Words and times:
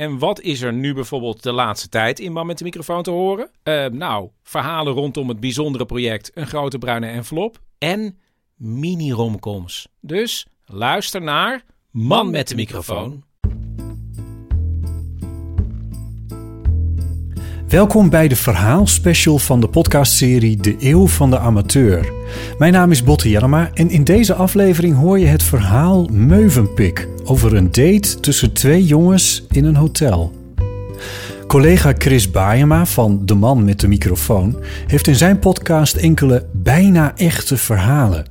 En 0.00 0.18
wat 0.18 0.40
is 0.40 0.60
er 0.60 0.72
nu 0.72 0.94
bijvoorbeeld 0.94 1.42
de 1.42 1.52
laatste 1.52 1.88
tijd 1.88 2.18
in 2.18 2.32
Man 2.32 2.46
met 2.46 2.58
de 2.58 2.64
microfoon 2.64 3.02
te 3.02 3.10
horen? 3.10 3.50
Eh, 3.62 3.86
nou, 3.86 4.30
verhalen 4.42 4.92
rondom 4.92 5.28
het 5.28 5.40
bijzondere 5.40 5.86
project 5.86 6.30
Een 6.34 6.46
Grote 6.46 6.78
Bruine 6.78 7.06
Envelop 7.06 7.60
en 7.78 8.18
mini-romcoms. 8.54 9.88
Dus 10.00 10.46
luister 10.64 11.22
naar 11.22 11.64
Man 11.90 12.30
met 12.30 12.48
de 12.48 12.54
microfoon. 12.54 13.24
Welkom 17.70 18.10
bij 18.10 18.28
de 18.28 18.36
verhaalspecial 18.36 19.38
van 19.38 19.60
de 19.60 19.68
podcastserie 19.68 20.56
De 20.56 20.76
Eeuw 20.78 21.06
van 21.06 21.30
de 21.30 21.38
Amateur. 21.38 22.12
Mijn 22.58 22.72
naam 22.72 22.90
is 22.90 23.04
Botte 23.04 23.28
Jellema 23.28 23.70
en 23.74 23.90
in 23.90 24.04
deze 24.04 24.34
aflevering 24.34 24.96
hoor 24.96 25.18
je 25.18 25.26
het 25.26 25.42
verhaal 25.42 26.04
Meuvenpik 26.12 27.08
over 27.24 27.56
een 27.56 27.66
date 27.66 28.20
tussen 28.20 28.52
twee 28.52 28.84
jongens 28.84 29.46
in 29.50 29.64
een 29.64 29.76
hotel. 29.76 30.32
Collega 31.46 31.94
Chris 31.98 32.30
Baayema 32.30 32.86
van 32.86 33.26
De 33.26 33.34
Man 33.34 33.64
met 33.64 33.80
de 33.80 33.88
microfoon 33.88 34.56
heeft 34.86 35.06
in 35.06 35.16
zijn 35.16 35.38
podcast 35.38 35.96
enkele 35.96 36.46
bijna 36.52 37.16
echte 37.16 37.56
verhalen. 37.56 38.26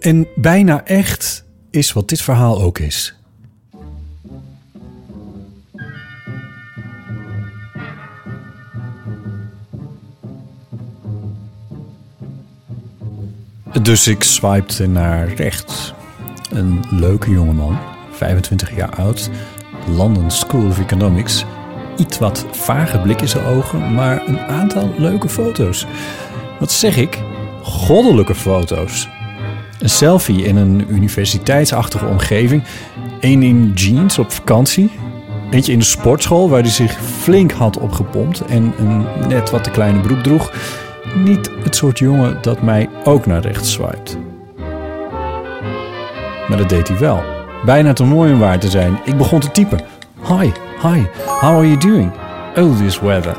En 0.00 0.26
bijna 0.34 0.84
echt 0.84 1.44
is 1.70 1.92
wat 1.92 2.08
dit 2.08 2.22
verhaal 2.22 2.62
ook 2.62 2.78
is. 2.78 3.23
Dus 13.82 14.08
ik 14.08 14.22
swipte 14.22 14.86
naar 14.86 15.28
rechts. 15.28 15.94
Een 16.50 16.84
leuke 16.90 17.30
jongeman, 17.30 17.78
25 18.10 18.76
jaar 18.76 18.94
oud, 18.96 19.30
London 19.96 20.30
School 20.30 20.66
of 20.66 20.78
Economics. 20.78 21.44
Iets 21.96 22.18
wat 22.18 22.46
vage 22.52 22.98
blik 22.98 23.20
in 23.20 23.28
zijn 23.28 23.44
ogen, 23.44 23.94
maar 23.94 24.26
een 24.26 24.38
aantal 24.38 24.94
leuke 24.96 25.28
foto's. 25.28 25.86
Wat 26.58 26.72
zeg 26.72 26.96
ik? 26.96 27.22
Goddelijke 27.62 28.34
foto's. 28.34 29.08
Een 29.78 29.90
selfie 29.90 30.44
in 30.44 30.56
een 30.56 30.84
universiteitsachtige 30.88 32.06
omgeving. 32.06 32.62
Eén 33.20 33.42
in 33.42 33.72
jeans 33.74 34.18
op 34.18 34.32
vakantie. 34.32 34.90
Eentje 35.50 35.72
in 35.72 35.78
de 35.78 35.84
sportschool 35.84 36.48
waar 36.48 36.60
hij 36.60 36.70
zich 36.70 37.00
flink 37.00 37.52
had 37.52 37.78
opgepompt 37.78 38.40
en 38.40 38.72
een 38.78 39.06
net 39.28 39.50
wat 39.50 39.64
te 39.64 39.70
kleine 39.70 40.00
broek 40.00 40.22
droeg 40.22 40.52
niet 41.14 41.50
het 41.62 41.76
soort 41.76 41.98
jongen 41.98 42.38
dat 42.40 42.62
mij 42.62 42.88
ook 43.04 43.26
naar 43.26 43.40
rechts 43.40 43.72
swipet. 43.72 44.18
Maar 46.48 46.58
dat 46.58 46.68
deed 46.68 46.88
hij 46.88 46.98
wel. 46.98 47.22
Bijna 47.64 47.92
te 47.92 48.04
mooi 48.04 48.32
om 48.32 48.38
waar 48.38 48.58
te 48.58 48.68
zijn. 48.68 49.00
Ik 49.04 49.16
begon 49.16 49.40
te 49.40 49.50
typen. 49.50 49.80
Hi, 50.28 50.50
hi, 50.82 51.02
how 51.40 51.56
are 51.56 51.66
you 51.66 51.76
doing? 51.76 52.12
Oh, 52.56 52.78
this 52.78 53.00
weather. 53.00 53.36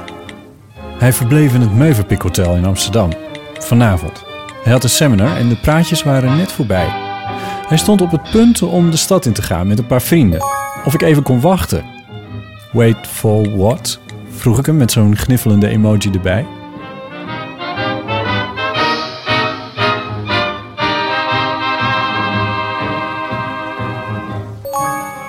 Hij 0.98 1.14
verbleef 1.14 1.54
in 1.54 1.62
het 1.62 1.76
Meuverpik 1.76 2.22
Hotel 2.22 2.56
in 2.56 2.66
Amsterdam. 2.66 3.10
Vanavond. 3.54 4.24
Hij 4.64 4.72
had 4.74 4.84
een 4.84 4.90
seminar 4.90 5.38
en 5.38 5.50
de 5.50 5.56
praatjes 5.56 6.04
waren 6.04 6.38
net 6.38 6.52
voorbij. 6.52 6.88
Hij 7.68 7.78
stond 7.78 8.02
op 8.02 8.12
het 8.12 8.32
punt 8.32 8.62
om 8.62 8.92
de 8.92 8.98
stad 8.98 9.26
in 9.26 9.34
te 9.34 9.42
gaan 9.42 9.68
met 9.68 9.80
een 9.80 9.88
paar 9.88 10.02
vrienden. 10.02 10.44
Of 10.86 10.94
ik 10.94 11.02
even 11.02 11.24
kon 11.24 11.42
wachten. 11.42 11.86
Wait 12.72 13.08
for 13.08 13.58
what? 13.58 14.00
Vroeg 14.30 14.60
ik 14.60 14.66
hem 14.66 14.78
met 14.78 14.92
zo'n 14.92 15.16
gniffelende 15.16 15.68
emoji 15.68 16.10
erbij. 16.12 16.46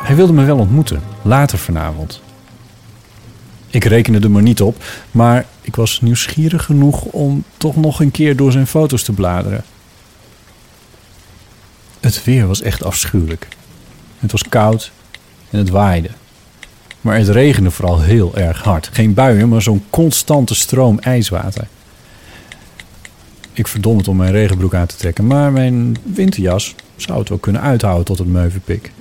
Hij 0.06 0.16
wilde 0.16 0.32
me 0.32 0.44
wel 0.44 0.58
ontmoeten, 0.58 1.02
later 1.22 1.58
vanavond. 1.58 2.20
Ik 3.70 3.84
rekende 3.84 4.20
er 4.20 4.30
maar 4.30 4.42
niet 4.42 4.60
op, 4.60 4.84
maar 5.10 5.46
ik 5.60 5.76
was 5.76 6.00
nieuwsgierig 6.00 6.64
genoeg 6.64 7.02
om 7.02 7.44
toch 7.56 7.76
nog 7.76 8.00
een 8.00 8.10
keer 8.10 8.36
door 8.36 8.52
zijn 8.52 8.66
foto's 8.66 9.02
te 9.02 9.12
bladeren. 9.12 9.64
Het 12.00 12.24
weer 12.24 12.46
was 12.46 12.62
echt 12.62 12.84
afschuwelijk. 12.84 13.48
Het 14.18 14.32
was 14.32 14.48
koud 14.48 14.92
en 15.50 15.58
het 15.58 15.68
waaide. 15.68 16.10
Maar 17.00 17.16
het 17.18 17.28
regende 17.28 17.70
vooral 17.70 18.00
heel 18.00 18.36
erg 18.36 18.62
hard. 18.62 18.88
Geen 18.92 19.14
buien, 19.14 19.48
maar 19.48 19.62
zo'n 19.62 19.84
constante 19.90 20.54
stroom 20.54 20.98
ijswater. 20.98 21.66
Ik 23.52 23.66
verdom 23.66 23.96
het 23.96 24.08
om 24.08 24.16
mijn 24.16 24.32
regenbroek 24.32 24.74
aan 24.74 24.86
te 24.86 24.96
trekken, 24.96 25.26
maar 25.26 25.52
mijn 25.52 25.96
winterjas 26.02 26.74
zou 26.96 27.18
het 27.18 27.28
wel 27.28 27.38
kunnen 27.38 27.62
uithouden 27.62 28.04
tot 28.04 28.18
het 28.18 28.28
meuvenpik. 28.28 28.92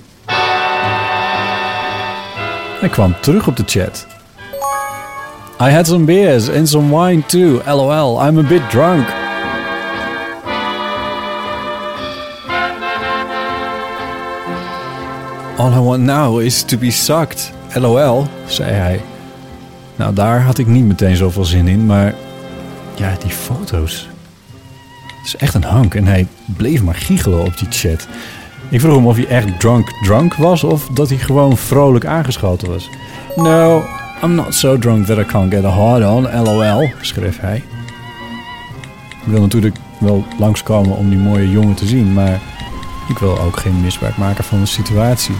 Hij 2.80 2.88
kwam 2.88 3.14
terug 3.20 3.46
op 3.46 3.56
de 3.56 3.62
chat. 3.66 4.06
I 5.60 5.70
had 5.70 5.86
some 5.86 6.04
beers 6.04 6.48
and 6.48 6.68
some 6.68 6.96
wine 6.96 7.26
too. 7.26 7.62
LOL, 7.66 8.28
I'm 8.28 8.38
a 8.38 8.42
bit 8.42 8.70
drunk. 8.70 9.08
All 15.56 15.72
I 15.72 15.78
want 15.78 16.02
now 16.02 16.40
is 16.40 16.62
to 16.62 16.76
be 16.76 16.90
sucked. 16.90 17.52
LOL, 17.74 18.26
zei 18.46 18.70
hij. 18.70 19.00
Nou, 19.96 20.14
daar 20.14 20.42
had 20.42 20.58
ik 20.58 20.66
niet 20.66 20.84
meteen 20.84 21.16
zoveel 21.16 21.44
zin 21.44 21.68
in, 21.68 21.86
maar 21.86 22.14
ja, 22.94 23.16
die 23.22 23.30
foto's. 23.30 24.08
Het 25.06 25.26
is 25.26 25.36
echt 25.36 25.54
een 25.54 25.64
hank 25.64 25.94
en 25.94 26.06
hij 26.06 26.26
bleef 26.56 26.82
maar 26.82 26.94
giechelen 26.94 27.44
op 27.44 27.58
die 27.58 27.68
chat. 27.70 28.06
Ik 28.68 28.80
vroeg 28.80 28.94
hem 28.94 29.06
of 29.06 29.16
hij 29.16 29.26
echt 29.26 29.60
drunk 29.60 29.88
drunk 30.02 30.34
was 30.34 30.64
of 30.64 30.86
dat 30.92 31.08
hij 31.08 31.18
gewoon 31.18 31.56
vrolijk 31.56 32.06
aangeschoten 32.06 32.68
was. 32.68 32.90
No, 33.36 33.84
I'm 34.22 34.34
not 34.34 34.54
so 34.54 34.78
drunk 34.78 35.06
that 35.06 35.18
I 35.18 35.24
can't 35.24 35.54
get 35.54 35.64
a 35.64 35.68
hard 35.68 36.04
on, 36.04 36.42
lol, 36.42 36.90
schreef 37.00 37.40
hij. 37.40 37.56
Ik 39.08 39.32
wil 39.32 39.40
natuurlijk 39.40 39.76
wel 39.98 40.24
langskomen 40.38 40.96
om 40.96 41.08
die 41.08 41.18
mooie 41.18 41.50
jongen 41.50 41.74
te 41.74 41.86
zien, 41.86 42.12
maar 42.12 42.40
ik 43.08 43.18
wil 43.18 43.38
ook 43.40 43.56
geen 43.56 43.80
misbruik 43.80 44.16
maken 44.16 44.44
van 44.44 44.60
de 44.60 44.66
situatie. 44.66 45.34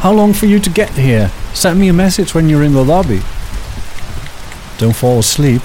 How 0.00 0.16
long 0.16 0.34
for 0.34 0.48
you 0.48 0.60
to 0.60 0.70
get 0.72 0.88
here? 0.94 1.28
Send 1.52 1.76
me 1.76 1.88
a 1.90 1.92
message 1.92 2.32
when 2.32 2.48
you're 2.48 2.64
in 2.64 2.72
the 2.72 2.84
lobby. 2.84 3.20
Don't 4.76 4.96
fall 4.96 5.18
asleep. 5.18 5.62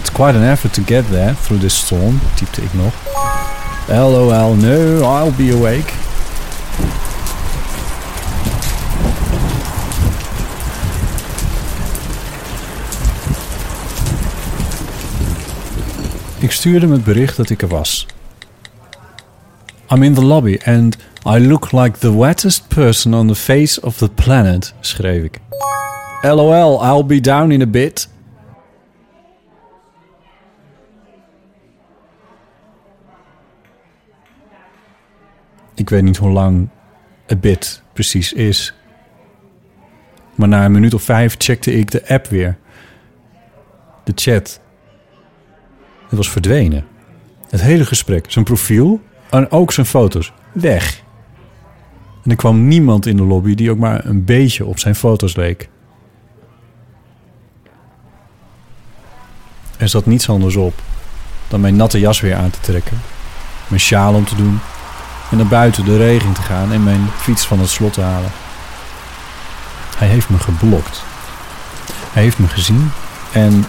It's 0.00 0.12
quite 0.12 0.36
an 0.36 0.42
effort 0.42 0.72
to 0.74 0.82
get 0.86 1.04
there 1.10 1.34
through 1.42 1.62
this 1.62 1.76
storm, 1.76 2.20
typte 2.34 2.62
ik 2.62 2.74
nog. 2.74 2.92
LOL, 3.90 4.54
no, 4.54 5.02
I'll 5.02 5.32
be 5.32 5.52
awake. 5.52 5.92
Ik 16.38 16.52
stuurde 16.52 16.80
hem 16.80 16.90
het 16.90 17.04
bericht 17.04 17.36
dat 17.36 17.50
ik 17.50 17.62
er 17.62 17.68
was. 17.68 18.06
I'm 19.92 20.02
in 20.02 20.14
the 20.14 20.24
lobby 20.24 20.58
and 20.64 20.96
I 21.26 21.46
look 21.46 21.72
like 21.72 21.98
the 21.98 22.18
wettest 22.18 22.68
person 22.68 23.14
on 23.14 23.26
the 23.26 23.34
face 23.34 23.80
of 23.80 23.96
the 23.96 24.08
planet, 24.08 24.74
schreef 24.80 25.22
ik. 25.22 25.38
LOL, 26.22 26.84
I'll 26.84 27.06
be 27.06 27.20
down 27.20 27.50
in 27.50 27.62
a 27.62 27.66
bit. 27.66 28.08
Ik 35.80 35.88
weet 35.90 36.02
niet 36.02 36.16
hoe 36.16 36.30
lang 36.30 36.68
a 37.32 37.36
bit 37.36 37.82
precies 37.92 38.32
is. 38.32 38.74
Maar 40.34 40.48
na 40.48 40.64
een 40.64 40.72
minuut 40.72 40.94
of 40.94 41.02
vijf 41.02 41.34
checkte 41.38 41.72
ik 41.72 41.90
de 41.90 42.08
app 42.08 42.26
weer. 42.26 42.58
De 44.04 44.12
chat. 44.14 44.60
Het 46.08 46.16
was 46.16 46.30
verdwenen. 46.30 46.86
Het 47.48 47.60
hele 47.60 47.84
gesprek, 47.84 48.24
zijn 48.28 48.44
profiel 48.44 49.00
en 49.30 49.50
ook 49.50 49.72
zijn 49.72 49.86
foto's, 49.86 50.32
weg. 50.52 51.02
En 52.24 52.30
er 52.30 52.36
kwam 52.36 52.68
niemand 52.68 53.06
in 53.06 53.16
de 53.16 53.24
lobby 53.24 53.54
die 53.54 53.70
ook 53.70 53.78
maar 53.78 54.04
een 54.04 54.24
beetje 54.24 54.64
op 54.64 54.78
zijn 54.78 54.94
foto's 54.94 55.36
leek. 55.36 55.68
Er 59.78 59.88
zat 59.88 60.06
niets 60.06 60.28
anders 60.28 60.56
op 60.56 60.82
dan 61.48 61.60
mijn 61.60 61.76
natte 61.76 62.00
jas 62.00 62.20
weer 62.20 62.34
aan 62.34 62.50
te 62.50 62.60
trekken, 62.60 63.00
mijn 63.68 63.80
sjaal 63.80 64.14
om 64.14 64.24
te 64.24 64.36
doen 64.36 64.60
en 65.30 65.36
naar 65.36 65.46
buiten 65.46 65.84
de 65.84 65.96
regen 65.96 66.32
te 66.32 66.42
gaan 66.42 66.72
en 66.72 66.82
mijn 66.82 67.10
fiets 67.18 67.46
van 67.46 67.60
het 67.60 67.68
slot 67.68 67.92
te 67.92 68.00
halen. 68.00 68.30
Hij 69.96 70.08
heeft 70.08 70.28
me 70.28 70.38
geblokt. 70.38 71.02
Hij 72.12 72.22
heeft 72.22 72.38
me 72.38 72.48
gezien 72.48 72.92
en 73.32 73.66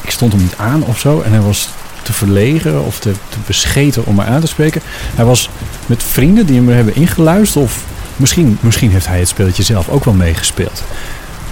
ik 0.00 0.10
stond 0.10 0.32
hem 0.32 0.40
niet 0.40 0.56
aan 0.56 0.84
of 0.84 0.98
zo. 0.98 1.20
En 1.20 1.30
hij 1.30 1.40
was 1.40 1.68
te 2.02 2.12
verlegen 2.12 2.84
of 2.84 2.98
te, 2.98 3.12
te 3.28 3.38
bescheten 3.46 4.06
om 4.06 4.14
me 4.14 4.24
aan 4.24 4.40
te 4.40 4.46
spreken. 4.46 4.82
Hij 5.14 5.24
was 5.24 5.50
met 5.86 6.02
vrienden 6.02 6.46
die 6.46 6.56
hem 6.56 6.68
hebben 6.68 6.94
ingeluisterd. 6.94 7.64
Of 7.64 7.84
misschien, 8.16 8.58
misschien 8.60 8.90
heeft 8.90 9.06
hij 9.06 9.18
het 9.18 9.28
spelletje 9.28 9.62
zelf 9.62 9.88
ook 9.88 10.04
wel 10.04 10.14
meegespeeld. 10.14 10.82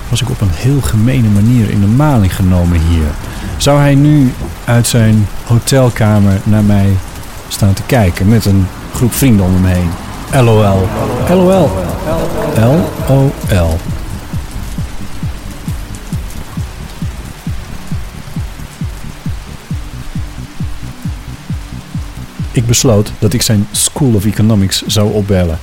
Was 0.08 0.20
ik 0.20 0.30
op 0.30 0.40
een 0.40 0.50
heel 0.52 0.80
gemene 0.80 1.28
manier 1.28 1.70
in 1.70 1.80
de 1.80 1.86
maling 1.86 2.34
genomen 2.34 2.80
hier. 2.80 3.06
Zou 3.56 3.78
hij 3.78 3.94
nu 3.94 4.34
uit 4.64 4.86
zijn 4.86 5.28
hotelkamer 5.44 6.40
naar 6.42 6.62
mij 6.62 6.96
staan 7.48 7.74
te 7.74 7.82
kijken 7.86 8.28
met 8.28 8.44
een 8.44 8.66
groep 8.94 9.12
vrienden 9.12 9.46
om 9.46 9.54
hem 9.54 9.64
heen? 9.64 9.90
LOL. 10.44 10.88
LOL. 11.28 11.70
LOL. 12.56 13.78
Ik 22.52 22.66
besloot 22.66 23.12
dat 23.18 23.32
ik 23.32 23.42
zijn 23.42 23.68
School 23.70 24.14
of 24.14 24.24
Economics 24.24 24.82
zou 24.86 25.12
opbellen. 25.12 25.58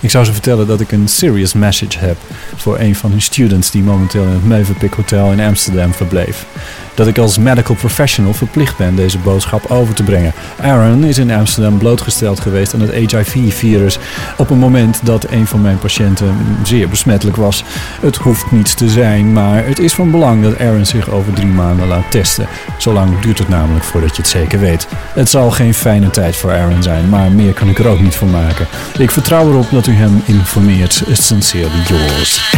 Ik 0.00 0.10
zou 0.10 0.24
ze 0.24 0.32
vertellen 0.32 0.66
dat 0.66 0.80
ik 0.80 0.92
een 0.92 1.08
serious 1.08 1.52
message 1.52 1.98
heb 1.98 2.16
voor 2.56 2.78
een 2.78 2.94
van 2.94 3.10
hun 3.10 3.22
students 3.22 3.70
die 3.70 3.82
momenteel 3.82 4.22
in 4.22 4.40
het 4.42 4.44
Mövenpick 4.44 4.94
Hotel 4.96 5.32
in 5.32 5.40
Amsterdam 5.40 5.92
verbleef 5.92 6.46
dat 6.94 7.06
ik 7.06 7.18
als 7.18 7.38
medical 7.38 7.76
professional 7.76 8.34
verplicht 8.34 8.76
ben 8.76 8.94
deze 8.94 9.18
boodschap 9.18 9.70
over 9.70 9.94
te 9.94 10.02
brengen. 10.02 10.32
Aaron 10.60 11.04
is 11.04 11.18
in 11.18 11.30
Amsterdam 11.30 11.78
blootgesteld 11.78 12.40
geweest 12.40 12.74
aan 12.74 12.80
het 12.80 12.92
HIV-virus 12.92 13.98
op 14.36 14.50
een 14.50 14.58
moment 14.58 15.00
dat 15.02 15.30
een 15.30 15.46
van 15.46 15.60
mijn 15.60 15.78
patiënten 15.78 16.36
zeer 16.62 16.88
besmettelijk 16.88 17.36
was. 17.36 17.64
Het 18.00 18.16
hoeft 18.16 18.50
niets 18.50 18.74
te 18.74 18.88
zijn, 18.88 19.32
maar 19.32 19.66
het 19.66 19.78
is 19.78 19.92
van 19.92 20.10
belang 20.10 20.42
dat 20.42 20.58
Aaron 20.58 20.86
zich 20.86 21.10
over 21.10 21.32
drie 21.32 21.46
maanden 21.46 21.86
laat 21.88 22.10
testen. 22.10 22.46
Zolang 22.78 23.20
duurt 23.20 23.38
het 23.38 23.48
namelijk 23.48 23.84
voordat 23.84 24.16
je 24.16 24.22
het 24.22 24.30
zeker 24.30 24.58
weet. 24.58 24.86
Het 25.14 25.28
zal 25.28 25.50
geen 25.50 25.74
fijne 25.74 26.10
tijd 26.10 26.36
voor 26.36 26.52
Aaron 26.52 26.82
zijn, 26.82 27.08
maar 27.08 27.32
meer 27.32 27.52
kan 27.52 27.68
ik 27.68 27.78
er 27.78 27.88
ook 27.88 28.00
niet 28.00 28.14
van 28.14 28.30
maken. 28.30 28.66
Ik 28.98 29.10
vertrouw 29.10 29.48
erop 29.48 29.70
dat 29.70 29.86
u 29.86 29.92
hem 29.92 30.22
informeert. 30.24 31.02
Sincerely 31.12 31.82
yours. 31.86 32.50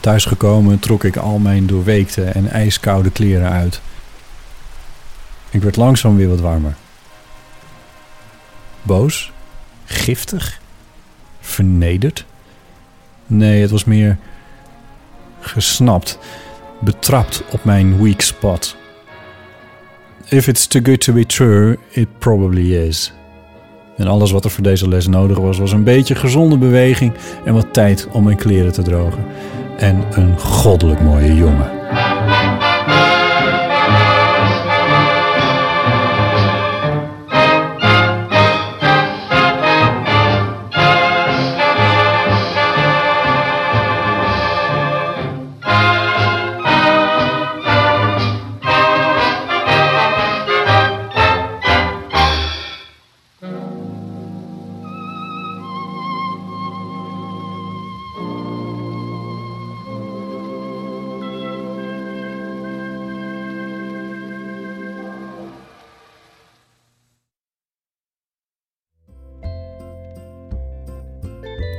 Thuisgekomen 0.00 0.78
trok 0.78 1.04
ik 1.04 1.16
al 1.16 1.38
mijn 1.38 1.66
doorweekte 1.66 2.24
en 2.24 2.50
ijskoude 2.50 3.10
kleren 3.10 3.50
uit. 3.50 3.80
Ik 5.50 5.62
werd 5.62 5.76
langzaam 5.76 6.16
weer 6.16 6.28
wat 6.28 6.40
warmer. 6.40 6.74
Boos? 8.82 9.32
Giftig? 9.84 10.60
Vernederd? 11.40 12.24
Nee, 13.26 13.60
het 13.60 13.70
was 13.70 13.84
meer 13.84 14.18
gesnapt, 15.40 16.18
betrapt 16.80 17.42
op 17.50 17.64
mijn 17.64 18.02
weak 18.02 18.20
spot. 18.20 18.76
If 20.28 20.46
it's 20.46 20.66
too 20.66 20.82
good 20.82 21.00
to 21.00 21.12
be 21.12 21.26
true, 21.26 21.78
it 21.90 22.18
probably 22.18 22.74
is. 22.74 23.12
En 23.96 24.06
alles 24.06 24.30
wat 24.30 24.44
er 24.44 24.50
voor 24.50 24.62
deze 24.62 24.88
les 24.88 25.06
nodig 25.06 25.38
was, 25.38 25.58
was 25.58 25.72
een 25.72 25.84
beetje 25.84 26.14
gezonde 26.14 26.58
beweging 26.58 27.12
en 27.44 27.54
wat 27.54 27.72
tijd 27.72 28.08
om 28.12 28.24
mijn 28.24 28.36
kleren 28.36 28.72
te 28.72 28.82
drogen 28.82 29.24
en 29.78 30.04
een 30.10 30.38
goddelijk 30.38 31.00
mooie 31.00 31.34
jongen. 31.34 31.70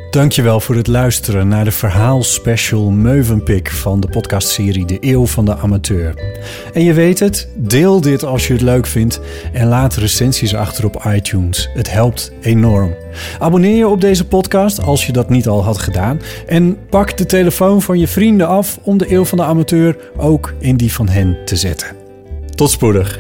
Dankjewel 0.09 0.59
voor 0.59 0.75
het 0.75 0.87
luisteren 0.87 1.47
naar 1.47 1.63
de 1.63 1.71
verhaalspecial 1.71 2.89
Meuvenpik 2.89 3.71
van 3.71 3.99
de 3.99 4.07
podcastserie 4.07 4.85
De 4.85 4.97
Eeuw 5.01 5.25
van 5.25 5.45
de 5.45 5.55
Amateur. 5.55 6.13
En 6.73 6.83
je 6.83 6.93
weet 6.93 7.19
het, 7.19 7.49
deel 7.55 8.01
dit 8.01 8.23
als 8.23 8.47
je 8.47 8.53
het 8.53 8.61
leuk 8.61 8.85
vindt 8.85 9.19
en 9.53 9.67
laat 9.67 9.95
recensies 9.95 10.55
achter 10.55 10.85
op 10.85 11.03
iTunes. 11.07 11.69
Het 11.73 11.91
helpt 11.91 12.31
enorm. 12.41 12.95
Abonneer 13.39 13.75
je 13.75 13.87
op 13.87 14.01
deze 14.01 14.27
podcast 14.27 14.81
als 14.81 15.05
je 15.05 15.11
dat 15.11 15.29
niet 15.29 15.47
al 15.47 15.63
had 15.63 15.77
gedaan 15.77 16.21
en 16.47 16.77
pak 16.89 17.17
de 17.17 17.25
telefoon 17.25 17.81
van 17.81 17.99
je 17.99 18.07
vrienden 18.07 18.47
af 18.47 18.79
om 18.81 18.97
De 18.97 19.13
Eeuw 19.13 19.25
van 19.25 19.37
de 19.37 19.43
Amateur 19.43 19.97
ook 20.17 20.53
in 20.59 20.77
die 20.77 20.93
van 20.93 21.09
hen 21.09 21.37
te 21.45 21.55
zetten. 21.55 21.95
Tot 22.55 22.69
spoedig. 22.69 23.19